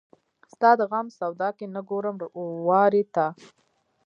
ستا 0.53 0.69
د 0.79 0.81
غم 0.91 1.07
سودا 1.19 1.49
کې 1.57 1.65
نه 1.75 1.81
ګورم 1.89 2.15
وارې 2.67 3.03
ته 3.15 3.25